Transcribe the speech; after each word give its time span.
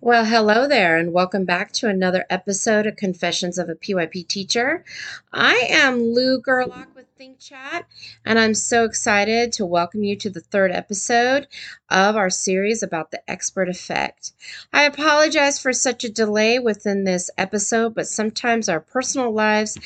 Well, 0.00 0.24
hello 0.24 0.68
there, 0.68 0.98
and 0.98 1.12
welcome 1.12 1.44
back 1.44 1.72
to 1.72 1.88
another 1.88 2.26
episode 2.28 2.86
of 2.86 2.96
Confessions 2.96 3.58
of 3.58 3.68
a 3.68 3.74
PYP 3.74 4.26
Teacher. 4.28 4.84
I 5.32 5.66
am 5.70 6.02
Lou 6.02 6.40
Gerlach 6.40 6.94
with 6.94 7.06
Think 7.16 7.38
Chat, 7.38 7.86
and 8.24 8.40
I'm 8.40 8.54
so 8.54 8.82
excited 8.82 9.52
to 9.52 9.64
welcome 9.64 10.02
you 10.02 10.16
to 10.16 10.30
the 10.30 10.40
third 10.40 10.72
episode 10.72 11.46
of 11.88 12.16
our 12.16 12.28
series 12.28 12.82
about 12.82 13.12
the 13.12 13.30
expert 13.30 13.68
effect. 13.68 14.32
I 14.72 14.82
apologize 14.82 15.60
for 15.60 15.72
such 15.72 16.02
a 16.02 16.12
delay 16.12 16.58
within 16.58 17.04
this 17.04 17.30
episode, 17.38 17.94
but 17.94 18.08
sometimes 18.08 18.68
our 18.68 18.80
personal 18.80 19.30
lives 19.30 19.78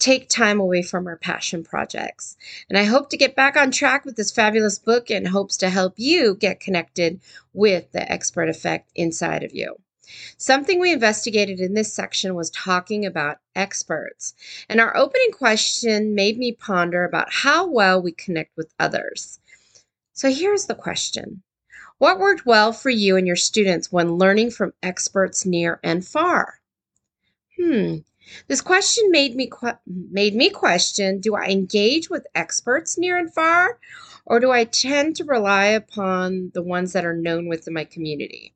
take 0.00 0.28
time 0.28 0.58
away 0.58 0.82
from 0.82 1.06
our 1.06 1.18
passion 1.18 1.62
projects. 1.62 2.36
And 2.68 2.76
I 2.76 2.82
hope 2.82 3.10
to 3.10 3.16
get 3.16 3.36
back 3.36 3.56
on 3.56 3.70
track 3.70 4.04
with 4.04 4.16
this 4.16 4.32
fabulous 4.32 4.80
book 4.80 5.08
and 5.08 5.28
hopes 5.28 5.58
to 5.58 5.70
help 5.70 5.94
you 5.98 6.34
get 6.34 6.58
connected 6.58 7.20
with 7.52 7.92
the 7.92 8.10
expert 8.10 8.48
effect 8.48 8.90
inside 8.96 9.44
of 9.44 9.54
you. 9.54 9.76
Something 10.36 10.80
we 10.80 10.92
investigated 10.92 11.60
in 11.60 11.74
this 11.74 11.92
section 11.92 12.34
was 12.34 12.50
talking 12.50 13.06
about 13.06 13.38
experts. 13.54 14.34
And 14.68 14.80
our 14.80 14.96
opening 14.96 15.30
question 15.30 16.14
made 16.14 16.38
me 16.38 16.52
ponder 16.52 17.04
about 17.04 17.32
how 17.32 17.66
well 17.66 18.02
we 18.02 18.12
connect 18.12 18.56
with 18.56 18.74
others. 18.78 19.38
So 20.12 20.30
here's 20.30 20.66
the 20.66 20.74
question 20.74 21.42
What 21.98 22.18
worked 22.18 22.44
well 22.44 22.72
for 22.72 22.90
you 22.90 23.16
and 23.16 23.26
your 23.26 23.36
students 23.36 23.92
when 23.92 24.14
learning 24.16 24.50
from 24.50 24.74
experts 24.82 25.46
near 25.46 25.78
and 25.82 26.06
far? 26.06 26.60
Hmm, 27.58 27.98
this 28.48 28.60
question 28.60 29.10
made 29.10 29.36
me 29.36 29.50
made 29.86 30.34
me 30.34 30.50
question, 30.50 31.20
do 31.20 31.34
I 31.34 31.46
engage 31.46 32.10
with 32.10 32.26
experts 32.34 32.98
near 32.98 33.16
and 33.16 33.32
far 33.32 33.78
or 34.24 34.40
do 34.40 34.50
I 34.50 34.64
tend 34.64 35.16
to 35.16 35.24
rely 35.24 35.66
upon 35.66 36.50
the 36.54 36.62
ones 36.62 36.92
that 36.92 37.04
are 37.04 37.14
known 37.14 37.48
within 37.48 37.74
my 37.74 37.84
community? 37.84 38.51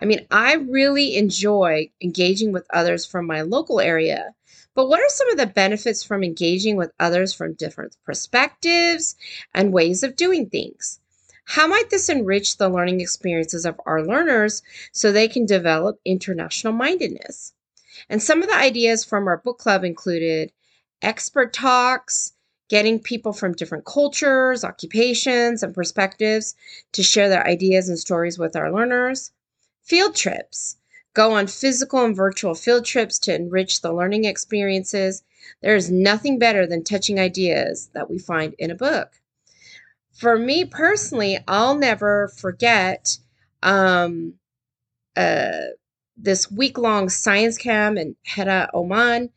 I 0.00 0.04
mean, 0.04 0.26
I 0.30 0.54
really 0.54 1.16
enjoy 1.16 1.90
engaging 2.00 2.52
with 2.52 2.66
others 2.72 3.04
from 3.06 3.26
my 3.26 3.42
local 3.42 3.80
area, 3.80 4.34
but 4.74 4.88
what 4.88 5.00
are 5.00 5.08
some 5.08 5.30
of 5.30 5.38
the 5.38 5.46
benefits 5.46 6.02
from 6.02 6.22
engaging 6.22 6.76
with 6.76 6.92
others 7.00 7.32
from 7.32 7.54
different 7.54 7.96
perspectives 8.04 9.16
and 9.54 9.72
ways 9.72 10.02
of 10.02 10.16
doing 10.16 10.48
things? 10.50 11.00
How 11.44 11.66
might 11.66 11.90
this 11.90 12.08
enrich 12.08 12.56
the 12.56 12.68
learning 12.68 13.00
experiences 13.00 13.64
of 13.64 13.80
our 13.86 14.04
learners 14.04 14.62
so 14.92 15.12
they 15.12 15.28
can 15.28 15.46
develop 15.46 16.00
international 16.04 16.72
mindedness? 16.72 17.54
And 18.08 18.22
some 18.22 18.42
of 18.42 18.48
the 18.48 18.56
ideas 18.56 19.04
from 19.04 19.28
our 19.28 19.38
book 19.38 19.58
club 19.58 19.84
included 19.84 20.52
expert 21.02 21.52
talks, 21.52 22.32
getting 22.68 22.98
people 22.98 23.32
from 23.32 23.54
different 23.54 23.84
cultures, 23.84 24.64
occupations, 24.64 25.62
and 25.62 25.74
perspectives 25.74 26.54
to 26.92 27.02
share 27.02 27.28
their 27.28 27.46
ideas 27.46 27.88
and 27.88 27.98
stories 27.98 28.38
with 28.38 28.56
our 28.56 28.72
learners, 28.72 29.30
field 29.86 30.14
trips, 30.14 30.76
go 31.14 31.32
on 31.32 31.46
physical 31.46 32.04
and 32.04 32.14
virtual 32.14 32.54
field 32.54 32.84
trips 32.84 33.18
to 33.20 33.34
enrich 33.34 33.80
the 33.80 33.92
learning 33.92 34.24
experiences. 34.24 35.22
There 35.62 35.76
is 35.76 35.90
nothing 35.90 36.38
better 36.38 36.66
than 36.66 36.84
touching 36.84 37.18
ideas 37.18 37.88
that 37.94 38.10
we 38.10 38.18
find 38.18 38.54
in 38.58 38.70
a 38.70 38.74
book. 38.74 39.12
For 40.12 40.38
me 40.38 40.64
personally, 40.64 41.38
I'll 41.46 41.76
never 41.76 42.28
forget 42.28 43.18
um, 43.62 44.34
uh, 45.16 45.66
this 46.16 46.50
week 46.50 46.78
long 46.78 47.08
science 47.08 47.58
camp 47.58 47.98
in 47.98 48.16
Jeddah, 48.24 48.70
Oman, 48.74 49.30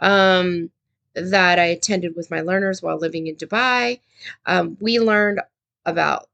um, 0.00 0.70
that 1.14 1.58
I 1.58 1.66
attended 1.66 2.14
with 2.16 2.30
my 2.30 2.40
learners 2.40 2.82
while 2.82 2.98
living 2.98 3.28
in 3.28 3.36
Dubai. 3.36 4.00
Um, 4.46 4.76
we 4.80 4.98
learned 4.98 5.40
about 5.86 6.28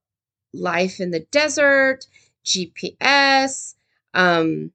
life 0.52 1.00
in 1.00 1.10
the 1.10 1.20
desert, 1.20 2.06
GPS, 2.44 3.74
um, 4.14 4.72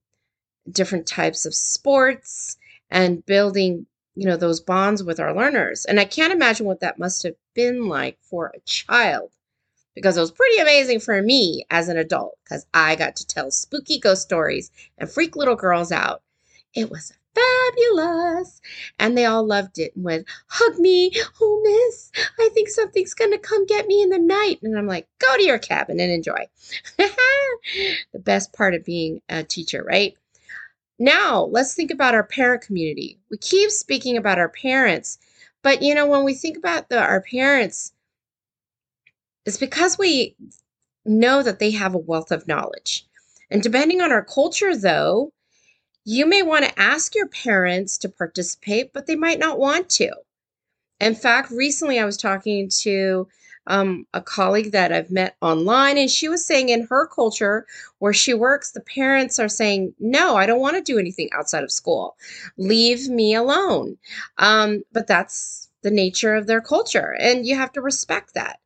different 0.70 1.08
types 1.08 1.46
of 1.46 1.56
sports, 1.56 2.58
and 2.90 3.26
building 3.26 3.86
you 4.16 4.26
know 4.26 4.38
those 4.38 4.62
bonds 4.62 5.04
with 5.04 5.20
our 5.20 5.36
learners. 5.36 5.86
And 5.86 6.00
I 6.00 6.06
can't 6.06 6.34
imagine 6.34 6.66
what 6.66 6.80
that 6.80 7.00
must 7.00 7.24
have 7.24 7.36
been 7.54 7.88
like 7.88 8.18
for 8.22 8.52
a 8.56 8.60
child 8.62 9.32
because 9.94 10.18
it 10.18 10.22
was 10.22 10.32
pretty 10.32 10.58
amazing 10.58 11.00
for 11.00 11.22
me 11.22 11.66
as 11.70 11.88
an 11.88 11.98
adult 11.98 12.38
because 12.44 12.66
I 12.74 12.96
got 12.96 13.16
to 13.18 13.28
tell 13.28 13.52
spooky 13.52 14.00
ghost 14.00 14.22
stories 14.22 14.72
and 14.98 15.10
freak 15.10 15.36
little 15.36 15.56
girls 15.56 15.92
out. 15.92 16.22
It 16.74 16.90
was 16.90 17.14
fabulous. 17.36 18.62
And 18.98 19.18
they 19.18 19.26
all 19.26 19.46
loved 19.46 19.78
it 19.78 19.96
and 19.96 20.04
went, 20.04 20.28
Hug 20.48 20.80
me. 20.80 21.12
Oh, 21.42 21.62
miss, 21.64 22.12
I 22.40 22.50
think 22.54 22.70
something's 22.70 23.14
to 23.14 23.38
come 23.38 23.66
get 23.66 23.88
me 23.88 24.02
in 24.02 24.10
the 24.10 24.20
night. 24.20 24.60
And 24.64 24.78
I'm 24.78 24.88
like, 24.88 25.08
Go 25.20 25.36
to 25.36 25.44
your 25.44 25.60
cabin 25.60 26.00
and 26.00 26.12
enjoy. 26.12 26.48
the 26.98 28.20
best 28.20 28.54
part 28.54 28.74
of 28.74 28.86
being 28.86 29.22
a 29.30 29.44
teacher, 29.44 29.84
right? 29.84 30.16
Now, 30.98 31.44
let's 31.44 31.74
think 31.74 31.92
about 31.92 32.16
our 32.16 32.24
parent 32.24 32.62
community. 32.62 33.20
We 33.30 33.38
keep 33.38 33.70
speaking 33.70 34.16
about 34.16 34.40
our 34.40 34.50
parents, 34.50 35.18
but 35.62 35.82
you 35.82 35.94
know, 35.94 36.06
when 36.06 36.24
we 36.24 36.34
think 36.34 36.58
about 36.58 36.90
the, 36.90 37.00
our 37.00 37.22
parents, 37.22 37.92
it's 39.46 39.58
because 39.58 39.98
we 39.98 40.36
know 41.06 41.44
that 41.44 41.60
they 41.60 41.72
have 41.72 41.94
a 41.94 42.00
wealth 42.00 42.32
of 42.32 42.48
knowledge. 42.48 43.06
And 43.52 43.62
depending 43.62 44.02
on 44.02 44.12
our 44.12 44.24
culture, 44.24 44.76
though, 44.76 45.32
you 46.06 46.28
may 46.28 46.44
want 46.44 46.64
to 46.66 46.80
ask 46.80 47.16
your 47.16 47.28
parents 47.28 47.98
to 47.98 48.10
participate, 48.10 48.94
but 48.94 49.08
they 49.08 49.16
might 49.16 49.40
not 49.40 49.60
want 49.60 49.90
to. 49.90 50.12
In 51.00 51.16
fact, 51.16 51.52
recently 51.52 52.00
I 52.00 52.06
was 52.06 52.16
talking 52.16 52.70
to 52.82 53.28
um, 53.68 54.06
a 54.14 54.22
colleague 54.22 54.72
that 54.72 54.92
I've 54.92 55.10
met 55.10 55.36
online, 55.42 55.98
and 55.98 56.10
she 56.10 56.30
was 56.30 56.46
saying 56.46 56.70
in 56.70 56.86
her 56.88 57.08
culture 57.08 57.66
where 57.98 58.14
she 58.14 58.34
works, 58.34 58.72
the 58.72 58.82
parents 58.82 59.40
are 59.40 59.50
saying, 59.50 59.96
No, 60.00 60.36
I 60.36 60.46
don't 60.46 60.62
want 60.62 60.76
to 60.78 60.82
do 60.82 61.00
anything 61.00 61.30
outside 61.34 61.64
of 61.64 61.72
school. 61.72 62.16
Leave 62.58 63.10
me 63.10 63.34
alone. 63.34 63.98
Um, 64.38 64.84
but 64.94 65.08
that's 65.08 65.70
the 65.82 65.92
nature 65.92 66.36
of 66.36 66.46
their 66.46 66.62
culture, 66.62 67.16
and 67.20 67.46
you 67.46 67.56
have 67.56 67.72
to 67.74 67.82
respect 67.82 68.36
that. 68.36 68.60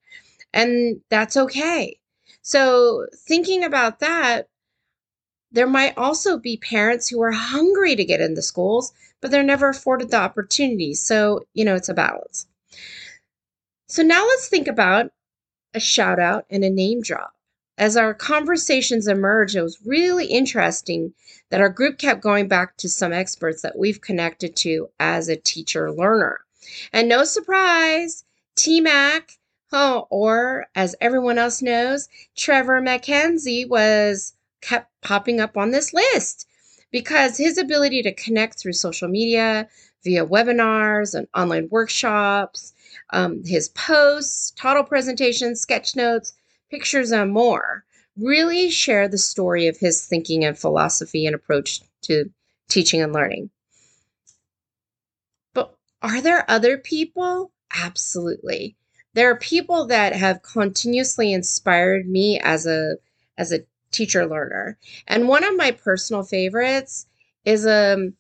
And 0.54 1.00
that's 1.10 1.38
okay. 1.38 1.98
So, 2.42 3.08
thinking 3.16 3.64
about 3.64 4.00
that, 4.00 4.50
there 5.52 5.68
might 5.68 5.98
also 5.98 6.38
be 6.38 6.58
parents 6.58 7.08
who 7.08 7.22
are 7.22 7.32
hungry 7.32 7.96
to 7.96 8.06
get 8.06 8.22
into 8.22 8.42
schools, 8.42 8.94
but 9.22 9.32
they're 9.32 9.44
never 9.44 9.70
afforded 9.70 10.12
the 10.12 10.18
opportunity. 10.18 10.94
So, 10.94 11.46
you 11.54 11.66
know, 11.66 11.76
it's 11.76 11.90
a 11.90 11.94
balance. 11.94 12.48
So, 13.88 14.04
now 14.04 14.26
let's 14.26 14.48
think 14.48 14.68
about 14.68 15.12
a 15.74 15.80
shout 15.80 16.20
out 16.20 16.46
and 16.50 16.64
a 16.64 16.70
name 16.70 17.02
drop. 17.02 17.34
As 17.78 17.96
our 17.96 18.14
conversations 18.14 19.08
emerged, 19.08 19.56
it 19.56 19.62
was 19.62 19.80
really 19.86 20.26
interesting 20.26 21.14
that 21.50 21.62
our 21.62 21.70
group 21.70 21.98
kept 21.98 22.22
going 22.22 22.48
back 22.48 22.78
to 22.78 22.90
some 22.90 23.14
experts 23.14 23.62
that 23.62 23.78
we've 23.78 24.02
connected 24.02 24.56
to 24.58 24.90
as 25.00 25.30
a 25.30 25.36
teacher 25.36 25.92
learner. 25.92 26.42
And 26.94 27.08
no 27.08 27.24
surprise, 27.24 28.26
TMAC 28.58 29.38
Oh, 29.72 30.08
or 30.10 30.66
as 30.74 30.96
everyone 31.00 31.38
else 31.38 31.62
knows, 31.62 32.10
Trevor 32.36 32.82
MacKenzie 32.82 33.70
was 33.70 34.34
kept 34.62 34.90
popping 35.02 35.40
up 35.40 35.58
on 35.58 35.72
this 35.72 35.94
list 35.94 36.48
because 36.92 37.38
his 37.38 37.58
ability 37.58 38.02
to 38.04 38.14
connect 38.14 38.60
through 38.60 38.74
social 38.74 39.08
media, 39.08 39.68
via 40.04 40.26
webinars 40.26 41.14
and 41.14 41.28
online 41.36 41.68
workshops, 41.70 42.74
um, 43.12 43.44
his 43.44 43.70
posts, 43.70 44.52
title 44.52 44.84
presentations, 44.84 45.60
sketch 45.62 45.96
notes, 45.96 46.34
pictures, 46.72 47.12
and 47.12 47.32
more 47.32 47.84
really 48.18 48.70
share 48.70 49.08
the 49.08 49.18
story 49.18 49.68
of 49.68 49.78
his 49.78 50.06
thinking 50.06 50.44
and 50.44 50.58
philosophy 50.58 51.26
and 51.26 51.36
approach 51.36 51.82
to 52.02 52.30
teaching 52.68 53.02
and 53.02 53.14
learning. 53.14 53.50
But 55.54 55.76
are 56.02 56.22
there 56.22 56.50
other 56.50 56.78
people? 56.78 57.52
Absolutely 57.74 58.76
there 59.14 59.32
are 59.32 59.38
people 59.38 59.88
that 59.88 60.16
have 60.16 60.42
continuously 60.42 61.34
inspired 61.34 62.08
me 62.08 62.40
as 62.40 62.66
a 62.66 62.98
as 63.38 63.52
a 63.52 63.60
teacher 63.92 64.26
learner. 64.26 64.78
And 65.08 65.28
one 65.28 65.44
of 65.44 65.56
my 65.56 65.72
personal 65.72 66.24
favorites 66.24 67.06
is 67.46 67.66
a 67.66 68.12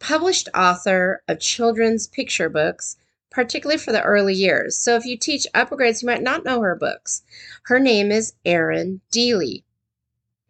published 0.00 0.48
author 0.54 1.22
of 1.28 1.40
children's 1.40 2.06
picture 2.06 2.48
books, 2.48 2.96
particularly 3.30 3.78
for 3.78 3.92
the 3.92 4.02
early 4.02 4.34
years. 4.34 4.78
So 4.78 4.96
if 4.96 5.04
you 5.04 5.16
teach 5.16 5.46
upper 5.54 5.76
grades, 5.76 6.02
you 6.02 6.06
might 6.06 6.22
not 6.22 6.44
know 6.44 6.60
her 6.60 6.76
books. 6.76 7.22
Her 7.64 7.80
name 7.80 8.12
is 8.12 8.34
Erin 8.44 9.00
Dealey. 9.12 9.64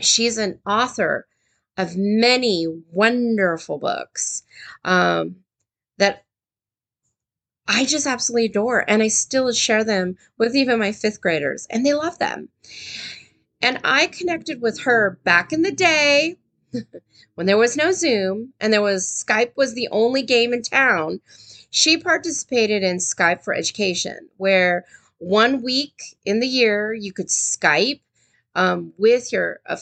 She's 0.00 0.38
an 0.38 0.60
author 0.66 1.26
of 1.76 1.96
many 1.96 2.66
wonderful 2.92 3.78
books 3.78 4.42
um, 4.84 5.36
that 5.98 6.24
I 7.66 7.84
just 7.84 8.06
absolutely 8.06 8.46
adore. 8.46 8.84
And 8.88 9.02
I 9.02 9.08
still 9.08 9.52
share 9.52 9.84
them 9.84 10.16
with 10.36 10.54
even 10.54 10.78
my 10.78 10.92
fifth 10.92 11.20
graders, 11.20 11.66
and 11.70 11.84
they 11.84 11.94
love 11.94 12.18
them. 12.18 12.48
And 13.60 13.80
I 13.84 14.08
connected 14.08 14.60
with 14.60 14.80
her 14.80 15.18
back 15.24 15.52
in 15.52 15.62
the 15.62 15.72
day 15.72 16.36
when 17.34 17.46
there 17.46 17.56
was 17.56 17.76
no 17.76 17.92
Zoom 17.92 18.52
and 18.60 18.72
there 18.72 18.82
was 18.82 19.24
Skype 19.26 19.56
was 19.56 19.74
the 19.74 19.88
only 19.90 20.22
game 20.22 20.52
in 20.52 20.62
town. 20.62 21.20
She 21.70 21.96
participated 21.96 22.82
in 22.82 22.98
Skype 22.98 23.42
for 23.42 23.54
Education, 23.54 24.28
where 24.36 24.84
one 25.18 25.62
week 25.62 26.16
in 26.24 26.40
the 26.40 26.46
year 26.46 26.92
you 26.92 27.12
could 27.12 27.28
Skype 27.28 28.00
um, 28.54 28.92
with 28.98 29.32
your 29.32 29.60
uh, 29.66 29.76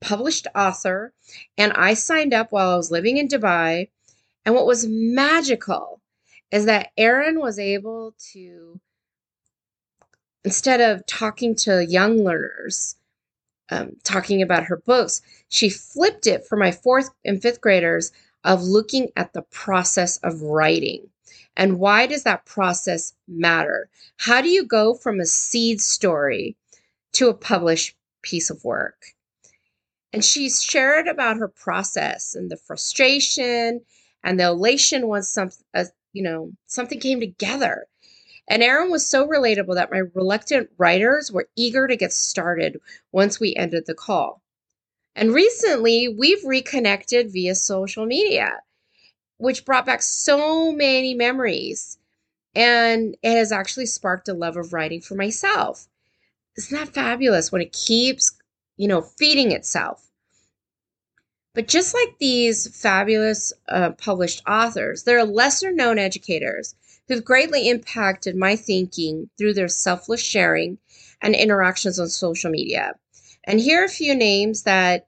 published 0.00 0.46
author, 0.54 1.12
and 1.58 1.72
I 1.72 1.94
signed 1.94 2.32
up 2.32 2.52
while 2.52 2.70
I 2.70 2.76
was 2.76 2.90
living 2.90 3.16
in 3.16 3.28
Dubai. 3.28 3.88
And 4.44 4.54
what 4.54 4.66
was 4.66 4.86
magical 4.86 6.00
is 6.52 6.66
that 6.66 6.92
Erin 6.96 7.40
was 7.40 7.58
able 7.58 8.14
to, 8.32 8.80
instead 10.46 10.80
of 10.80 11.04
talking 11.06 11.56
to 11.56 11.84
young 11.84 12.22
learners, 12.22 12.94
um, 13.70 13.96
talking 14.04 14.40
about 14.40 14.62
her 14.62 14.76
books, 14.76 15.20
she 15.48 15.68
flipped 15.68 16.24
it 16.24 16.46
for 16.46 16.56
my 16.56 16.70
fourth 16.70 17.10
and 17.24 17.42
fifth 17.42 17.60
graders 17.60 18.12
of 18.44 18.62
looking 18.62 19.08
at 19.16 19.32
the 19.32 19.42
process 19.42 20.18
of 20.18 20.40
writing. 20.42 21.10
And 21.56 21.80
why 21.80 22.06
does 22.06 22.22
that 22.22 22.46
process 22.46 23.12
matter? 23.26 23.88
How 24.18 24.40
do 24.40 24.48
you 24.48 24.64
go 24.64 24.94
from 24.94 25.18
a 25.18 25.26
seed 25.26 25.80
story 25.80 26.56
to 27.14 27.28
a 27.28 27.34
published 27.34 27.96
piece 28.22 28.48
of 28.48 28.62
work? 28.62 29.16
And 30.12 30.24
she 30.24 30.48
shared 30.48 31.08
about 31.08 31.38
her 31.38 31.48
process 31.48 32.36
and 32.36 32.52
the 32.52 32.56
frustration 32.56 33.80
and 34.22 34.38
the 34.38 34.44
elation 34.44 35.08
once 35.08 35.28
some, 35.28 35.50
uh, 35.74 35.86
you 36.12 36.22
know, 36.22 36.52
something 36.66 37.00
came 37.00 37.18
together. 37.18 37.88
And 38.48 38.62
Erin 38.62 38.90
was 38.90 39.08
so 39.08 39.26
relatable 39.26 39.74
that 39.74 39.90
my 39.90 40.02
reluctant 40.14 40.70
writers 40.78 41.32
were 41.32 41.48
eager 41.56 41.86
to 41.88 41.96
get 41.96 42.12
started 42.12 42.80
once 43.10 43.40
we 43.40 43.54
ended 43.56 43.86
the 43.86 43.94
call. 43.94 44.42
And 45.16 45.34
recently, 45.34 46.08
we've 46.08 46.44
reconnected 46.44 47.32
via 47.32 47.54
social 47.54 48.06
media, 48.06 48.60
which 49.38 49.64
brought 49.64 49.86
back 49.86 50.02
so 50.02 50.70
many 50.72 51.14
memories. 51.14 51.98
And 52.54 53.16
it 53.22 53.36
has 53.36 53.50
actually 53.50 53.86
sparked 53.86 54.28
a 54.28 54.34
love 54.34 54.56
of 54.56 54.72
writing 54.72 55.00
for 55.00 55.14
myself. 55.14 55.88
Isn't 56.56 56.78
that 56.78 56.94
fabulous 56.94 57.50
when 57.50 57.62
it 57.62 57.72
keeps, 57.72 58.36
you 58.76 58.88
know, 58.88 59.02
feeding 59.02 59.52
itself? 59.52 60.10
But 61.54 61.68
just 61.68 61.94
like 61.94 62.18
these 62.18 62.68
fabulous 62.78 63.52
uh, 63.68 63.90
published 63.92 64.42
authors, 64.46 65.04
there 65.04 65.18
are 65.18 65.24
lesser 65.24 65.72
known 65.72 65.98
educators 65.98 66.74
who've 67.08 67.24
greatly 67.24 67.68
impacted 67.68 68.36
my 68.36 68.56
thinking 68.56 69.30
through 69.38 69.54
their 69.54 69.68
selfless 69.68 70.20
sharing 70.20 70.78
and 71.22 71.34
interactions 71.34 71.98
on 71.98 72.08
social 72.08 72.50
media. 72.50 72.94
And 73.44 73.60
here 73.60 73.82
are 73.82 73.86
a 73.86 73.88
few 73.88 74.14
names 74.14 74.62
that 74.64 75.06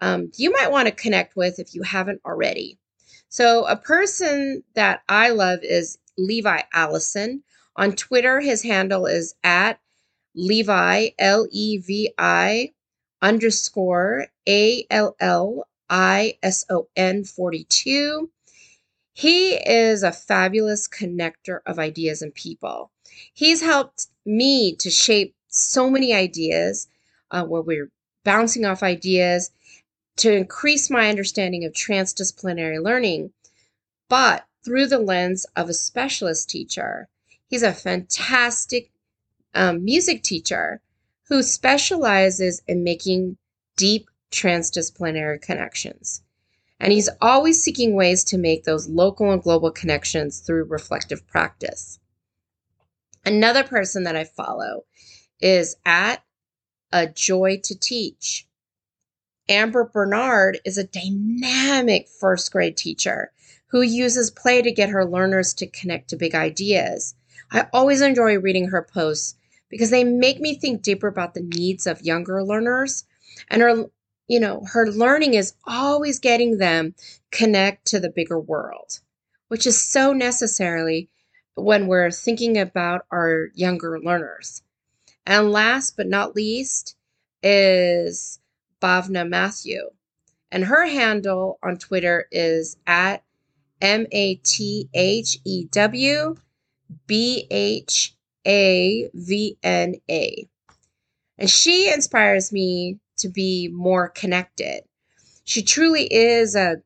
um, 0.00 0.30
you 0.36 0.52
might 0.52 0.70
want 0.70 0.86
to 0.86 0.94
connect 0.94 1.36
with 1.36 1.58
if 1.58 1.74
you 1.74 1.82
haven't 1.82 2.20
already. 2.24 2.78
So, 3.30 3.66
a 3.66 3.76
person 3.76 4.62
that 4.74 5.02
I 5.08 5.30
love 5.30 5.60
is 5.62 5.98
Levi 6.16 6.62
Allison. 6.72 7.42
On 7.76 7.92
Twitter, 7.92 8.40
his 8.40 8.62
handle 8.62 9.06
is 9.06 9.34
at 9.44 9.80
Levi, 10.34 11.10
L 11.18 11.46
E 11.50 11.78
V 11.78 12.12
I 12.16 12.72
underscore 13.20 14.28
A 14.48 14.86
L 14.90 15.16
L 15.20 15.68
I 15.90 16.38
S 16.42 16.64
O 16.70 16.88
N 16.96 17.24
42. 17.24 18.30
He 19.18 19.54
is 19.54 20.04
a 20.04 20.12
fabulous 20.12 20.86
connector 20.86 21.58
of 21.66 21.80
ideas 21.80 22.22
and 22.22 22.32
people. 22.32 22.92
He's 23.34 23.62
helped 23.62 24.06
me 24.24 24.76
to 24.76 24.90
shape 24.90 25.34
so 25.48 25.90
many 25.90 26.14
ideas 26.14 26.86
uh, 27.32 27.42
where 27.42 27.60
we're 27.60 27.90
bouncing 28.22 28.64
off 28.64 28.84
ideas 28.84 29.50
to 30.18 30.32
increase 30.32 30.88
my 30.88 31.08
understanding 31.08 31.64
of 31.64 31.72
transdisciplinary 31.72 32.80
learning, 32.80 33.32
but 34.08 34.46
through 34.64 34.86
the 34.86 35.00
lens 35.00 35.46
of 35.56 35.68
a 35.68 35.74
specialist 35.74 36.48
teacher. 36.48 37.08
He's 37.48 37.64
a 37.64 37.72
fantastic 37.72 38.92
um, 39.52 39.84
music 39.84 40.22
teacher 40.22 40.80
who 41.24 41.42
specializes 41.42 42.62
in 42.68 42.84
making 42.84 43.36
deep 43.76 44.10
transdisciplinary 44.30 45.42
connections. 45.42 46.22
And 46.80 46.92
he's 46.92 47.08
always 47.20 47.62
seeking 47.62 47.94
ways 47.94 48.22
to 48.24 48.38
make 48.38 48.64
those 48.64 48.88
local 48.88 49.32
and 49.32 49.42
global 49.42 49.70
connections 49.70 50.40
through 50.40 50.64
reflective 50.64 51.26
practice. 51.26 51.98
Another 53.24 53.64
person 53.64 54.04
that 54.04 54.16
I 54.16 54.24
follow 54.24 54.84
is 55.40 55.76
at 55.84 56.22
A 56.92 57.06
Joy 57.06 57.60
to 57.64 57.78
Teach. 57.78 58.46
Amber 59.48 59.84
Bernard 59.84 60.60
is 60.64 60.78
a 60.78 60.84
dynamic 60.84 62.08
first 62.08 62.52
grade 62.52 62.76
teacher 62.76 63.32
who 63.68 63.82
uses 63.82 64.30
play 64.30 64.62
to 64.62 64.72
get 64.72 64.90
her 64.90 65.04
learners 65.04 65.54
to 65.54 65.66
connect 65.66 66.08
to 66.10 66.16
big 66.16 66.34
ideas. 66.34 67.14
I 67.50 67.66
always 67.72 68.00
enjoy 68.00 68.38
reading 68.38 68.68
her 68.68 68.82
posts 68.82 69.34
because 69.68 69.90
they 69.90 70.04
make 70.04 70.40
me 70.40 70.54
think 70.54 70.82
deeper 70.82 71.06
about 71.06 71.34
the 71.34 71.40
needs 71.42 71.86
of 71.86 72.02
younger 72.02 72.44
learners 72.44 73.04
and 73.50 73.62
her 73.62 73.86
you 74.28 74.38
know, 74.38 74.62
her 74.72 74.86
learning 74.86 75.34
is 75.34 75.54
always 75.64 76.18
getting 76.18 76.58
them 76.58 76.94
connect 77.32 77.86
to 77.86 77.98
the 77.98 78.10
bigger 78.10 78.38
world, 78.38 79.00
which 79.48 79.66
is 79.66 79.82
so 79.82 80.12
necessarily 80.12 81.08
when 81.54 81.86
we're 81.86 82.10
thinking 82.10 82.56
about 82.58 83.06
our 83.10 83.48
younger 83.54 83.98
learners. 83.98 84.62
And 85.26 85.50
last 85.50 85.96
but 85.96 86.06
not 86.06 86.36
least 86.36 86.96
is 87.42 88.38
Bhavna 88.80 89.28
Mathew. 89.28 89.90
And 90.50 90.64
her 90.64 90.86
handle 90.86 91.58
on 91.62 91.78
Twitter 91.78 92.26
is 92.30 92.76
at 92.86 93.22
M 93.80 94.06
A 94.12 94.36
T 94.36 94.88
H 94.94 95.38
E 95.44 95.64
W 95.66 96.36
B 97.06 97.46
H 97.50 98.14
A 98.46 99.10
V 99.12 99.58
N 99.62 99.96
A. 100.10 100.48
And 101.36 101.50
she 101.50 101.92
inspires 101.92 102.52
me 102.52 102.98
to 103.18 103.28
be 103.28 103.68
more 103.68 104.08
connected. 104.08 104.82
She 105.44 105.62
truly 105.62 106.12
is 106.12 106.54
a 106.54 106.82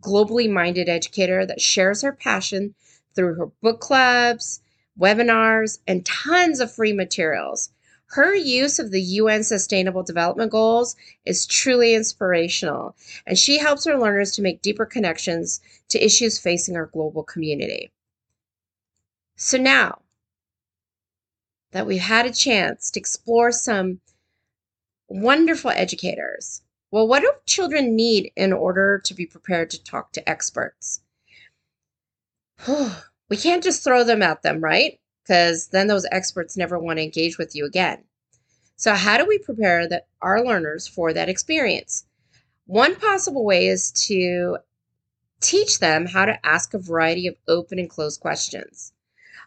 globally 0.00 0.50
minded 0.50 0.88
educator 0.88 1.44
that 1.46 1.60
shares 1.60 2.02
her 2.02 2.12
passion 2.12 2.74
through 3.14 3.34
her 3.34 3.46
book 3.60 3.80
clubs, 3.80 4.60
webinars, 4.98 5.78
and 5.86 6.04
tons 6.06 6.60
of 6.60 6.72
free 6.72 6.92
materials. 6.92 7.70
Her 8.06 8.34
use 8.34 8.80
of 8.80 8.90
the 8.90 9.00
UN 9.00 9.44
Sustainable 9.44 10.02
Development 10.02 10.50
Goals 10.50 10.96
is 11.24 11.46
truly 11.46 11.94
inspirational, 11.94 12.96
and 13.24 13.38
she 13.38 13.58
helps 13.58 13.84
her 13.84 13.96
learners 13.96 14.32
to 14.32 14.42
make 14.42 14.62
deeper 14.62 14.84
connections 14.84 15.60
to 15.90 16.04
issues 16.04 16.38
facing 16.38 16.76
our 16.76 16.86
global 16.86 17.22
community. 17.22 17.92
So 19.36 19.58
now 19.58 20.02
that 21.70 21.86
we've 21.86 22.00
had 22.00 22.26
a 22.26 22.32
chance 22.32 22.90
to 22.90 23.00
explore 23.00 23.52
some 23.52 24.00
wonderful 25.10 25.70
educators. 25.70 26.62
Well, 26.90 27.06
what 27.06 27.20
do 27.20 27.32
children 27.44 27.94
need 27.94 28.32
in 28.36 28.52
order 28.52 28.98
to 29.04 29.14
be 29.14 29.26
prepared 29.26 29.70
to 29.70 29.84
talk 29.84 30.12
to 30.12 30.28
experts? 30.28 31.02
we 33.28 33.36
can't 33.36 33.62
just 33.62 33.84
throw 33.84 34.04
them 34.04 34.22
at 34.22 34.42
them, 34.42 34.60
right? 34.60 34.98
Because 35.22 35.68
then 35.68 35.88
those 35.88 36.06
experts 36.10 36.56
never 36.56 36.78
want 36.78 36.98
to 36.98 37.02
engage 37.02 37.38
with 37.38 37.54
you 37.54 37.66
again. 37.66 38.04
So, 38.76 38.94
how 38.94 39.18
do 39.18 39.26
we 39.26 39.38
prepare 39.38 39.86
the, 39.86 40.04
our 40.22 40.42
learners 40.42 40.88
for 40.88 41.12
that 41.12 41.28
experience? 41.28 42.06
One 42.66 42.96
possible 42.96 43.44
way 43.44 43.66
is 43.66 43.92
to 44.06 44.58
teach 45.40 45.80
them 45.80 46.06
how 46.06 46.24
to 46.24 46.46
ask 46.46 46.72
a 46.72 46.78
variety 46.78 47.26
of 47.26 47.36
open 47.48 47.78
and 47.78 47.90
closed 47.90 48.20
questions. 48.20 48.92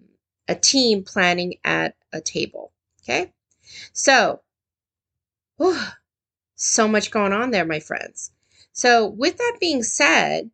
a 0.48 0.54
team 0.54 1.04
planning 1.04 1.54
at 1.64 1.94
a 2.12 2.20
table. 2.20 2.72
Okay. 3.02 3.32
So, 3.92 4.40
whew, 5.56 5.78
so 6.54 6.88
much 6.88 7.10
going 7.10 7.32
on 7.32 7.50
there, 7.50 7.64
my 7.64 7.80
friends. 7.80 8.32
So, 8.72 9.06
with 9.06 9.36
that 9.38 9.56
being 9.60 9.82
said, 9.82 10.50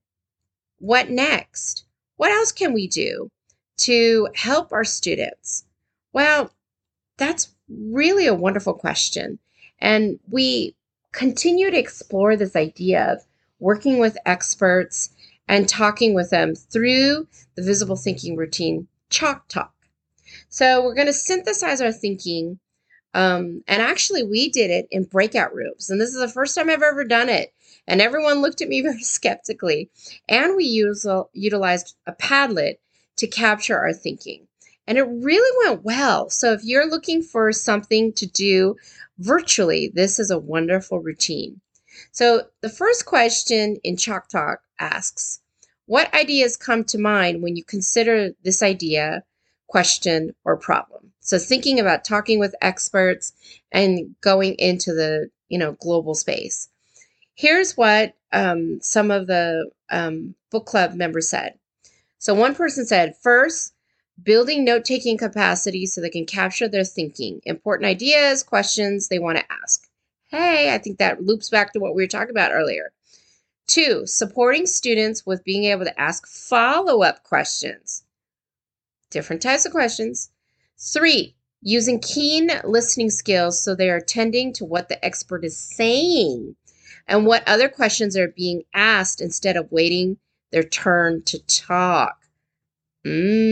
what 0.79 1.11
next? 1.11 1.85
What 2.17 2.31
else 2.31 2.53
can 2.53 2.73
we 2.73 2.87
do 2.89 3.31
to 3.79 4.29
help 4.35 4.73
our 4.73 4.85
students? 4.85 5.65
Well, 6.15 6.53
that's 7.19 7.53
really 7.69 8.27
a 8.27 8.35
wonderful 8.35 8.73
question. 8.73 9.41
And 9.81 10.21
we 10.31 10.77
continue 11.13 11.71
to 11.71 11.79
explore 11.79 12.37
this 12.37 12.57
idea 12.57 13.13
of 13.13 13.25
working 13.59 13.99
with 13.99 14.17
experts 14.25 15.11
and 15.49 15.69
talking 15.69 16.15
with 16.15 16.31
them 16.31 16.55
through 16.55 17.27
the 17.57 17.63
visible 17.63 17.97
thinking 17.97 18.37
routine 18.37 18.87
chalk 19.11 19.49
talk. 19.49 19.75
So 20.49 20.83
we're 20.83 20.95
going 20.95 21.09
to 21.09 21.13
synthesize 21.13 21.81
our 21.81 21.93
thinking. 21.93 22.61
Um, 23.13 23.63
and 23.67 23.83
actually, 23.83 24.23
we 24.23 24.51
did 24.51 24.71
it 24.71 24.87
in 24.91 25.05
breakout 25.05 25.55
rooms. 25.55 25.91
And 25.91 26.01
this 26.01 26.15
is 26.15 26.21
the 26.21 26.29
first 26.29 26.55
time 26.55 26.71
I've 26.71 26.83
ever 26.83 27.05
done 27.05 27.29
it. 27.29 27.53
And 27.87 28.01
everyone 28.01 28.41
looked 28.41 28.63
at 28.63 28.69
me 28.69 28.81
very 28.83 29.03
skeptically. 29.03 29.91
And 30.29 30.57
we 30.57 30.65
used, 30.65 31.07
utilized 31.33 31.97
a 32.07 32.13
Padlet 32.13 32.77
to 33.17 33.27
capture 33.27 33.79
our 33.79 33.93
thinking. 33.93 34.47
And 34.87 34.99
it 34.99 35.03
really 35.03 35.69
went 35.69 35.85
well. 35.85 36.29
So 36.31 36.53
if 36.53 36.63
you're 36.65 36.89
looking 36.89 37.23
for 37.23 37.53
something 37.53 38.13
to 38.15 38.27
do 38.27 38.77
virtually, 39.19 39.91
this 39.95 40.19
is 40.19 40.31
a 40.31 40.39
wonderful 40.39 41.01
routine. 41.01 41.61
So 42.13 42.43
the 42.61 42.69
first 42.69 43.07
question 43.07 43.77
in 43.83 43.97
Chalk 43.97 44.29
Talk 44.29 44.61
asks, 44.79 45.41
what 45.87 46.13
ideas 46.15 46.57
come 46.57 46.85
to 46.85 46.99
mind 46.99 47.43
when 47.43 47.57
you 47.57 47.65
consider 47.65 48.31
this 48.43 48.63
idea, 48.63 49.23
question, 49.69 50.35
or 50.45 50.57
problem? 50.57 51.13
So 51.21 51.39
thinking 51.39 51.79
about 51.79 52.05
talking 52.05 52.39
with 52.39 52.55
experts 52.61 53.33
and 53.73 54.15
going 54.21 54.55
into 54.55 54.95
the 54.95 55.31
you 55.49 55.59
know 55.59 55.73
global 55.73 56.15
space. 56.15 56.69
Here's 57.35 57.77
what 57.77 58.15
um, 58.33 58.81
some 58.81 59.11
of 59.11 59.27
the 59.27 59.71
um, 59.91 60.35
book 60.51 60.67
club 60.67 60.95
members 60.95 61.29
said. 61.29 61.59
So 62.19 62.35
one 62.35 62.55
person 62.55 62.87
said, 62.87 63.17
first, 63.23 63.74
building 64.23 64.65
note 64.65 64.85
taking 64.85 65.19
capacity 65.19 65.87
so 65.87 66.01
they 66.01 66.11
can 66.11 66.27
capture 66.27 66.69
their 66.69 66.85
thinking, 66.85 67.41
important 67.45 67.87
ideas, 67.87 68.43
questions 68.43 69.09
they 69.09 69.19
want 69.19 69.39
to 69.39 69.53
ask. 69.63 69.89
Hey, 70.29 70.73
I 70.73 70.79
think 70.79 70.99
that 70.99 71.23
loops 71.23 71.51
back 71.51 71.73
to 71.73 71.81
what 71.81 71.95
we 71.95 72.03
were 72.03 72.09
talking 72.09 72.31
about 72.31 72.53
earlier. 72.53 72.93
Two, 73.67 74.07
supporting 74.07 74.67
students 74.67 75.25
with 75.25 75.45
being 75.45 75.65
able 75.65 75.85
to 75.85 76.01
ask 76.01 76.27
follow 76.27 77.03
up 77.03 77.23
questions, 77.23 78.05
different 79.11 79.43
types 79.43 79.65
of 79.65 79.73
questions. 79.73 80.31
Three, 80.79 81.35
using 81.63 81.99
keen 82.01 82.51
listening 82.65 83.11
skills 83.11 83.63
so 83.63 83.75
they 83.75 83.89
are 83.91 83.97
attending 83.97 84.53
to 84.53 84.65
what 84.65 84.89
the 84.89 85.03
expert 85.05 85.45
is 85.45 85.57
saying 85.57 86.55
and 87.07 87.27
what 87.27 87.47
other 87.49 87.69
questions 87.69 88.17
are 88.17 88.29
being 88.29 88.63
asked 88.75 89.21
instead 89.21 89.57
of 89.57 89.73
waiting 89.73 90.19
their 90.53 90.63
turn 90.63 91.23
to 91.23 91.39
talk. 91.47 92.19
Mm. 93.07 93.44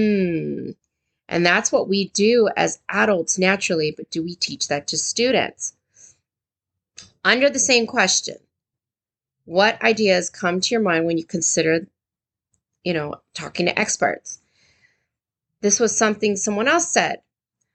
And 1.32 1.46
that's 1.46 1.72
what 1.72 1.88
we 1.88 2.08
do 2.10 2.50
as 2.58 2.78
adults 2.90 3.38
naturally, 3.38 3.90
but 3.90 4.10
do 4.10 4.22
we 4.22 4.34
teach 4.34 4.68
that 4.68 4.86
to 4.88 4.98
students? 4.98 5.72
Under 7.24 7.48
the 7.48 7.58
same 7.58 7.86
question, 7.86 8.36
what 9.46 9.80
ideas 9.82 10.28
come 10.28 10.60
to 10.60 10.74
your 10.74 10.82
mind 10.82 11.06
when 11.06 11.16
you 11.16 11.24
consider, 11.24 11.86
you 12.84 12.92
know, 12.92 13.14
talking 13.32 13.64
to 13.64 13.78
experts? 13.80 14.40
This 15.62 15.80
was 15.80 15.96
something 15.96 16.36
someone 16.36 16.68
else 16.68 16.92
said. 16.92 17.22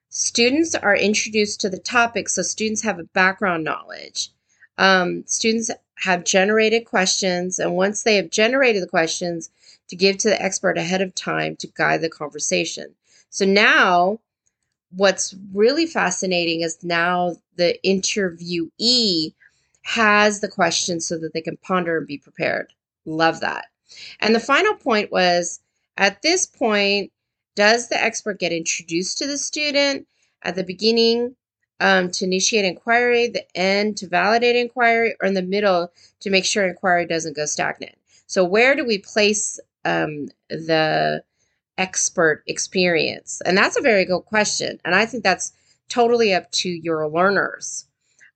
Students 0.09 0.75
are 0.75 0.95
introduced 0.95 1.59
to 1.61 1.69
the 1.69 1.79
topic, 1.79 2.29
so 2.29 2.43
students 2.43 2.83
have 2.83 2.99
a 2.99 3.05
background 3.05 3.63
knowledge. 3.63 4.29
Um, 4.77 5.23
students 5.25 5.71
have 6.03 6.23
generated 6.23 6.85
questions, 6.85 7.57
and 7.57 7.75
once 7.75 8.03
they 8.03 8.17
have 8.17 8.29
generated 8.29 8.83
the 8.83 8.87
questions, 8.87 9.49
to 9.89 9.95
give 9.95 10.17
to 10.17 10.29
the 10.29 10.41
expert 10.41 10.77
ahead 10.77 11.01
of 11.01 11.15
time 11.15 11.55
to 11.57 11.67
guide 11.67 12.01
the 12.01 12.09
conversation. 12.09 12.95
So 13.29 13.45
now, 13.45 14.19
what's 14.91 15.35
really 15.53 15.85
fascinating 15.85 16.61
is 16.61 16.83
now 16.83 17.35
the 17.55 17.77
interviewee 17.85 19.33
has 19.83 20.39
the 20.41 20.47
questions 20.47 21.07
so 21.07 21.17
that 21.17 21.33
they 21.33 21.41
can 21.41 21.57
ponder 21.57 21.97
and 21.97 22.07
be 22.07 22.17
prepared. 22.17 22.73
Love 23.05 23.39
that. 23.39 23.65
And 24.19 24.35
the 24.35 24.39
final 24.39 24.73
point 24.75 25.11
was 25.11 25.59
at 25.97 26.21
this 26.21 26.45
point, 26.45 27.11
does 27.55 27.89
the 27.89 28.01
expert 28.01 28.39
get 28.39 28.51
introduced 28.51 29.17
to 29.17 29.27
the 29.27 29.37
student 29.37 30.07
at 30.43 30.55
the 30.55 30.63
beginning 30.63 31.35
um, 31.79 32.11
to 32.11 32.25
initiate 32.25 32.65
inquiry, 32.65 33.27
the 33.27 33.45
end 33.55 33.97
to 33.97 34.07
validate 34.07 34.55
inquiry, 34.55 35.15
or 35.21 35.27
in 35.27 35.33
the 35.33 35.41
middle 35.41 35.91
to 36.19 36.29
make 36.29 36.45
sure 36.45 36.67
inquiry 36.67 37.05
doesn't 37.07 37.35
go 37.35 37.45
stagnant? 37.45 37.95
So, 38.27 38.43
where 38.43 38.75
do 38.75 38.85
we 38.85 38.99
place 38.99 39.59
um, 39.87 40.27
the 40.49 41.23
expert 41.77 42.43
experience? 42.47 43.41
And 43.45 43.57
that's 43.57 43.77
a 43.77 43.81
very 43.81 44.05
good 44.05 44.21
question. 44.21 44.79
And 44.83 44.93
I 44.93 45.05
think 45.05 45.23
that's 45.23 45.53
totally 45.89 46.33
up 46.33 46.51
to 46.51 46.69
your 46.69 47.07
learners. 47.07 47.87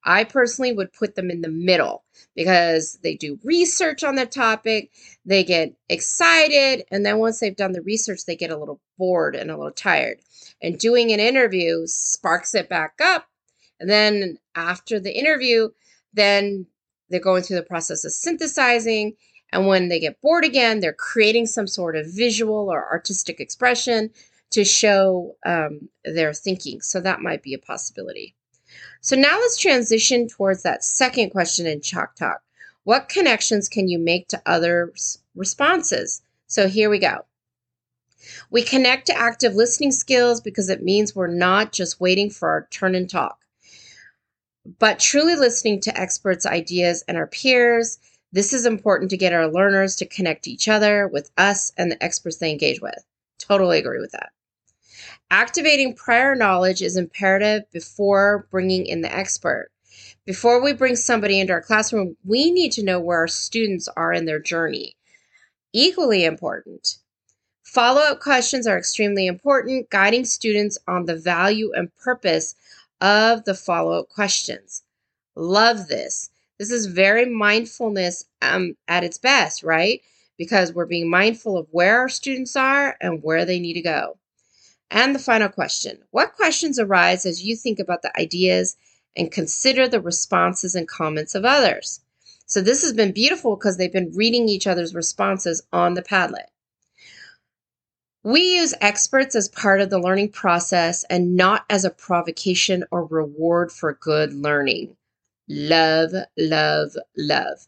I 0.04 0.24
personally 0.24 0.74
would 0.74 0.94
put 0.94 1.16
them 1.16 1.30
in 1.30 1.42
the 1.42 1.50
middle 1.50 2.04
because 2.36 2.98
they 3.04 3.16
do 3.16 3.40
research 3.44 4.04
on 4.04 4.16
the 4.16 4.26
topic, 4.26 4.92
they 5.26 5.44
get 5.44 5.76
excited, 5.90 6.86
and 6.90 7.06
then 7.06 7.20
once 7.20 7.40
they've 7.40 7.56
done 7.56 7.74
the 7.74 7.82
research, 7.82 8.26
they 8.26 8.36
get 8.36 8.52
a 8.52 8.58
little 8.58 8.80
bored 8.98 9.36
and 9.36 9.52
a 9.52 9.58
little 9.58 9.72
tired. 9.72 10.20
And 10.62 10.78
doing 10.78 11.12
an 11.12 11.20
interview 11.20 11.86
sparks 11.86 12.56
it 12.56 12.70
back 12.70 12.94
up. 13.02 13.28
And 13.80 13.90
then 13.90 14.38
after 14.56 15.00
the 15.00 15.16
interview, 15.16 15.70
then 16.14 16.68
they're 17.10 17.20
going 17.20 17.44
through 17.44 17.58
the 17.58 17.64
process 17.64 18.06
of 18.06 18.12
synthesizing 18.12 19.14
and 19.52 19.68
when 19.68 19.90
they 19.90 20.00
get 20.00 20.22
bored 20.22 20.46
again, 20.46 20.80
they're 20.80 20.94
creating 20.94 21.46
some 21.46 21.68
sort 21.68 21.96
of 21.96 22.06
visual 22.08 22.72
or 22.72 22.92
artistic 22.92 23.40
expression 23.40 24.12
to 24.52 24.64
show 24.64 25.36
um, 25.46 25.90
their 26.04 26.34
thinking. 26.34 26.82
So 26.82 27.02
that 27.02 27.22
might 27.22 27.44
be 27.44 27.54
a 27.54 27.60
possibility. 27.60 28.36
So 29.02 29.16
now 29.16 29.40
let's 29.40 29.58
transition 29.58 30.28
towards 30.28 30.64
that 30.64 30.84
second 30.84 31.32
question 31.32 31.66
in 31.66 31.82
Chalk 31.82 32.16
Talk. 32.16 32.42
What 32.84 33.10
connections 33.10 33.68
can 33.70 33.88
you 33.88 34.00
make 34.00 34.28
to 34.30 34.42
others' 34.46 35.20
responses? 35.36 36.22
So 36.48 36.68
here 36.68 36.90
we 36.90 37.00
go. 37.00 37.26
We 38.50 38.62
connect 38.62 39.08
to 39.08 39.18
active 39.18 39.56
listening 39.56 39.92
skills 39.92 40.42
because 40.42 40.70
it 40.70 40.84
means 40.84 41.16
we're 41.16 41.28
not 41.28 41.72
just 41.72 42.00
waiting 42.00 42.30
for 42.30 42.50
our 42.50 42.68
turn 42.70 42.96
and 42.96 43.10
talk, 43.10 43.40
but 44.80 45.00
truly 45.00 45.36
listening 45.36 45.82
to 45.82 46.00
experts' 46.00 46.46
ideas 46.46 47.04
and 47.08 47.18
our 47.18 47.28
peers 47.28 47.98
this 48.32 48.54
is 48.54 48.66
important 48.66 49.10
to 49.12 49.18
get 49.18 49.34
our 49.34 49.48
learners 49.48 49.96
to 49.98 50.06
connect 50.06 50.48
each 50.48 50.68
other 50.68 51.08
with 51.08 51.32
us 51.38 51.74
and 51.78 51.92
the 51.92 52.02
experts 52.04 52.38
they 52.38 52.52
engage 52.52 52.82
with. 52.82 53.04
Totally 53.38 53.80
agree 53.80 54.00
with 54.00 54.12
that. 54.12 54.32
Activating 55.30 55.96
prior 55.96 56.36
knowledge 56.36 56.82
is 56.82 56.98
imperative 56.98 57.64
before 57.72 58.48
bringing 58.52 58.86
in 58.86 59.02
the 59.02 59.14
expert. 59.14 59.70
Before 60.26 60.62
we 60.62 60.74
bring 60.74 60.96
somebody 60.96 61.40
into 61.40 61.54
our 61.54 61.62
classroom, 61.62 62.16
we 62.24 62.52
need 62.52 62.72
to 62.74 62.84
know 62.84 63.00
where 63.00 63.20
our 63.20 63.28
students 63.28 63.88
are 63.96 64.14
in 64.14 64.26
their 64.26 64.40
journey. 64.40 64.96
Equally 65.74 66.26
important, 66.26 66.98
follow 67.64 68.02
up 68.02 68.20
questions 68.20 68.68
are 68.68 68.78
extremely 68.78 69.26
important, 69.26 69.90
guiding 69.90 70.26
students 70.26 70.78
on 70.88 71.06
the 71.06 71.16
value 71.16 71.72
and 71.74 71.96
purpose 71.96 72.56
of 73.00 73.46
the 73.46 73.56
follow 73.56 74.00
up 74.00 74.10
questions. 74.10 74.84
Love 75.36 75.88
this. 75.88 76.30
This 76.62 76.70
is 76.70 76.86
very 76.86 77.26
mindfulness 77.26 78.26
um, 78.44 78.78
at 78.88 79.04
its 79.04 79.18
best, 79.18 79.64
right? 79.64 80.00
Because 80.38 80.72
we're 80.72 80.86
being 80.86 81.10
mindful 81.10 81.58
of 81.58 81.66
where 81.72 81.98
our 81.98 82.08
students 82.08 82.56
are 82.56 82.96
and 83.02 83.24
where 83.24 83.46
they 83.46 83.60
need 83.60 83.74
to 83.74 83.82
go. 83.82 84.20
And 84.92 85.16
the 85.16 85.20
final 85.20 85.50
question 85.50 86.04
What 86.12 86.36
questions 86.36 86.78
arise 86.78 87.26
as 87.26 87.44
you 87.44 87.56
think 87.56 87.80
about 87.80 88.04
the 88.04 88.16
ideas 88.16 88.78
and 89.18 89.32
consider 89.32 89.88
the 89.88 90.00
responses 90.00 90.76
and 90.76 90.88
comments 90.88 91.34
of 91.34 91.46
others? 91.46 92.02
So, 92.46 92.62
this 92.62 92.84
has 92.84 92.94
been 92.94 93.12
beautiful 93.12 93.56
because 93.56 93.78
they've 93.78 93.92
been 93.92 94.14
reading 94.14 94.48
each 94.48 94.68
other's 94.68 94.94
responses 94.94 95.64
on 95.74 95.96
the 95.96 96.04
Padlet. 96.04 96.52
We 98.22 98.58
use 98.58 98.76
experts 98.82 99.36
as 99.36 99.50
part 99.50 99.82
of 99.82 99.90
the 99.90 99.98
learning 99.98 100.30
process 100.30 101.06
and 101.06 101.36
not 101.36 101.66
as 101.72 101.86
a 101.86 101.90
provocation 101.90 102.84
or 102.92 103.08
reward 103.08 103.72
for 103.72 103.94
good 104.00 104.36
learning. 104.36 104.96
Love, 105.54 106.14
love, 106.38 106.96
love. 107.18 107.68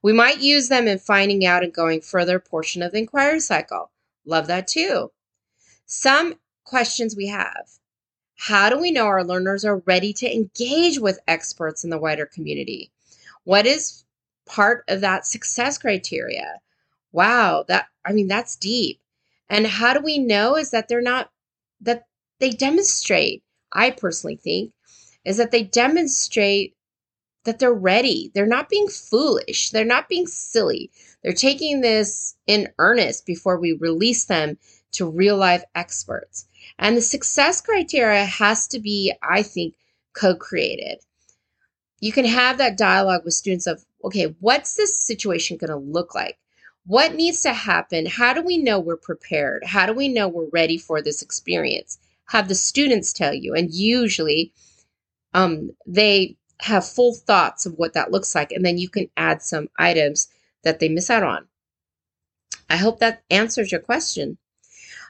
We 0.00 0.14
might 0.14 0.40
use 0.40 0.68
them 0.68 0.88
in 0.88 0.98
finding 0.98 1.44
out 1.44 1.62
and 1.62 1.74
going 1.74 2.00
further 2.00 2.38
portion 2.38 2.82
of 2.82 2.92
the 2.92 3.00
inquiry 3.00 3.40
cycle. 3.40 3.90
Love 4.24 4.46
that 4.46 4.66
too. 4.66 5.12
Some 5.84 6.36
questions 6.64 7.14
we 7.14 7.26
have. 7.26 7.68
How 8.36 8.70
do 8.70 8.78
we 8.78 8.90
know 8.90 9.04
our 9.04 9.24
learners 9.24 9.62
are 9.62 9.82
ready 9.84 10.14
to 10.14 10.34
engage 10.34 11.00
with 11.00 11.20
experts 11.28 11.84
in 11.84 11.90
the 11.90 11.98
wider 11.98 12.24
community? 12.24 12.92
What 13.44 13.66
is 13.66 14.04
part 14.46 14.84
of 14.88 15.02
that 15.02 15.26
success 15.26 15.76
criteria? 15.76 16.60
Wow, 17.12 17.66
that 17.68 17.88
I 18.06 18.12
mean 18.12 18.28
that's 18.28 18.56
deep. 18.56 19.00
And 19.50 19.66
how 19.66 19.92
do 19.92 20.00
we 20.00 20.18
know 20.18 20.56
is 20.56 20.70
that 20.70 20.88
they're 20.88 21.02
not 21.02 21.30
that 21.82 22.06
they 22.40 22.50
demonstrate, 22.50 23.42
I 23.70 23.90
personally 23.90 24.36
think, 24.36 24.72
is 25.26 25.36
that 25.36 25.50
they 25.50 25.64
demonstrate 25.64 26.74
that 27.48 27.58
they're 27.58 27.72
ready. 27.72 28.30
They're 28.34 28.46
not 28.46 28.68
being 28.68 28.88
foolish. 28.88 29.70
They're 29.70 29.84
not 29.84 30.08
being 30.08 30.26
silly. 30.26 30.90
They're 31.22 31.32
taking 31.32 31.80
this 31.80 32.36
in 32.46 32.68
earnest 32.78 33.26
before 33.26 33.58
we 33.58 33.72
release 33.72 34.26
them 34.26 34.58
to 34.92 35.08
real 35.08 35.36
life 35.36 35.64
experts. 35.74 36.46
And 36.78 36.96
the 36.96 37.00
success 37.00 37.60
criteria 37.60 38.24
has 38.24 38.68
to 38.68 38.78
be, 38.78 39.12
I 39.22 39.42
think, 39.42 39.74
co 40.12 40.34
created. 40.36 40.98
You 42.00 42.12
can 42.12 42.26
have 42.26 42.58
that 42.58 42.76
dialogue 42.76 43.22
with 43.24 43.34
students 43.34 43.66
of, 43.66 43.84
okay, 44.04 44.36
what's 44.40 44.76
this 44.76 44.96
situation 44.96 45.56
going 45.56 45.70
to 45.70 45.76
look 45.76 46.14
like? 46.14 46.38
What 46.86 47.14
needs 47.14 47.42
to 47.42 47.52
happen? 47.52 48.06
How 48.06 48.32
do 48.32 48.42
we 48.42 48.58
know 48.58 48.78
we're 48.78 48.96
prepared? 48.96 49.64
How 49.64 49.86
do 49.86 49.92
we 49.92 50.08
know 50.08 50.28
we're 50.28 50.48
ready 50.52 50.78
for 50.78 51.02
this 51.02 51.22
experience? 51.22 51.98
Have 52.26 52.48
the 52.48 52.54
students 52.54 53.12
tell 53.12 53.34
you. 53.34 53.54
And 53.54 53.72
usually 53.72 54.52
um, 55.34 55.70
they 55.86 56.36
have 56.60 56.86
full 56.86 57.14
thoughts 57.14 57.66
of 57.66 57.74
what 57.74 57.94
that 57.94 58.10
looks 58.10 58.34
like. 58.34 58.52
And 58.52 58.64
then 58.64 58.78
you 58.78 58.88
can 58.88 59.08
add 59.16 59.42
some 59.42 59.68
items 59.78 60.28
that 60.64 60.80
they 60.80 60.88
miss 60.88 61.10
out 61.10 61.22
on. 61.22 61.46
I 62.68 62.76
hope 62.76 62.98
that 62.98 63.22
answers 63.30 63.72
your 63.72 63.80
question. 63.80 64.38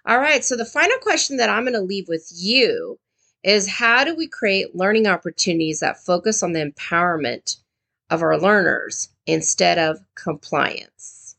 All 0.06 0.18
right, 0.18 0.44
so 0.44 0.56
the 0.56 0.64
final 0.64 0.98
question 0.98 1.36
that 1.38 1.50
I'm 1.50 1.64
going 1.64 1.74
to 1.74 1.80
leave 1.80 2.08
with 2.08 2.30
you 2.34 2.98
is 3.42 3.68
how 3.68 4.04
do 4.04 4.14
we 4.14 4.26
create 4.26 4.74
learning 4.74 5.06
opportunities 5.06 5.80
that 5.80 6.04
focus 6.04 6.42
on 6.42 6.52
the 6.52 6.64
empowerment 6.70 7.56
of 8.10 8.22
our 8.22 8.38
learners 8.38 9.08
instead 9.26 9.78
of 9.78 10.00
compliance? 10.14 11.36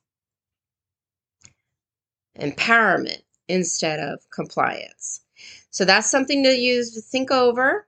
Empowerment 2.40 3.22
instead 3.48 4.00
of 4.00 4.30
compliance. 4.30 5.22
So 5.72 5.86
that's 5.86 6.10
something 6.10 6.44
to 6.44 6.50
use 6.50 6.94
to 6.94 7.02
think 7.02 7.32
over 7.32 7.88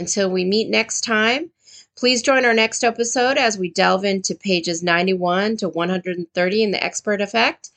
until 0.00 0.30
we 0.30 0.44
meet 0.44 0.68
next 0.68 1.02
time. 1.02 1.50
Please 1.96 2.22
join 2.22 2.44
our 2.44 2.54
next 2.54 2.82
episode 2.82 3.36
as 3.36 3.58
we 3.58 3.70
delve 3.70 4.04
into 4.04 4.34
pages 4.34 4.82
91 4.82 5.58
to 5.58 5.68
130 5.68 6.62
in 6.62 6.70
the 6.70 6.82
expert 6.82 7.20
effect. 7.20 7.70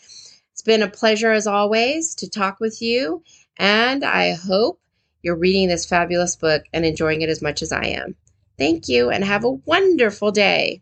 It's 0.51 0.61
been 0.61 0.81
a 0.81 0.89
pleasure 0.89 1.31
as 1.31 1.45
always 1.45 2.15
to 2.15 2.29
talk 2.29 2.59
with 2.59 2.81
you, 2.81 3.21
and 3.57 4.03
I 4.03 4.33
hope 4.33 4.79
you're 5.21 5.35
reading 5.35 5.67
this 5.67 5.85
fabulous 5.85 6.35
book 6.35 6.63
and 6.73 6.85
enjoying 6.85 7.21
it 7.21 7.29
as 7.29 7.41
much 7.41 7.61
as 7.61 7.71
I 7.71 7.85
am. 7.85 8.15
Thank 8.57 8.87
you 8.87 9.09
and 9.09 9.23
have 9.23 9.43
a 9.43 9.51
wonderful 9.51 10.31
day. 10.31 10.81